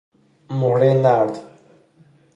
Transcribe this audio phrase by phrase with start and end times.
[0.59, 1.37] مهرهٔ نرد